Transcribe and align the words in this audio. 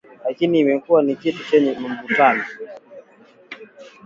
Lakini 0.25 0.59
imekuwa 0.59 1.03
ni 1.03 1.15
kitu 1.15 1.43
chenye 1.49 1.77
mvutano 1.79 2.43